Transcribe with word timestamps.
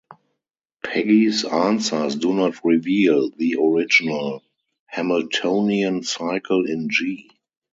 Peggy's 0.83 1.45
answers 1.45 2.15
do 2.15 2.33
not 2.33 2.65
reveal 2.65 3.29
the 3.29 3.57
original 3.61 4.41
Hamiltonian 4.87 6.01
cycle 6.01 6.65
in 6.65 6.89
"G". 6.89 7.29